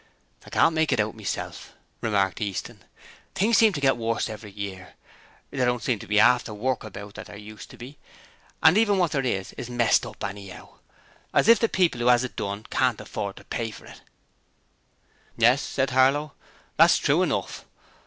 'I 0.47 0.49
can't 0.49 0.73
make 0.73 0.91
it 0.91 0.99
out, 0.99 1.13
myself,' 1.13 1.73
remarked 2.01 2.41
Easton. 2.41 2.83
'Things 3.35 3.55
seems 3.55 3.75
to 3.75 3.81
get 3.81 3.97
worse 3.97 4.31
every 4.31 4.49
year. 4.49 4.95
There 5.51 5.63
don't 5.63 5.83
seem 5.83 5.99
to 5.99 6.07
be 6.07 6.19
'arf 6.19 6.43
the 6.43 6.55
work 6.55 6.83
about 6.83 7.13
that 7.13 7.27
there 7.27 7.37
used 7.37 7.69
to 7.69 7.77
be, 7.77 7.99
and 8.63 8.79
even 8.79 8.97
what 8.97 9.11
there 9.11 9.23
is 9.23 9.53
is 9.59 9.69
messed 9.69 10.03
up 10.07 10.23
anyhow, 10.23 10.69
as 11.35 11.47
if 11.47 11.59
the 11.59 11.69
people 11.69 12.01
who 12.01 12.09
'as 12.09 12.23
it 12.23 12.35
done 12.35 12.65
can't 12.71 12.99
afford 12.99 13.35
to 13.35 13.43
pay 13.43 13.69
for 13.69 13.85
it.' 13.85 14.01
'Yes,' 15.37 15.61
said 15.61 15.91
Harlow; 15.91 16.33
'that's 16.77 16.97
true 16.97 17.21
enough. 17.21 17.65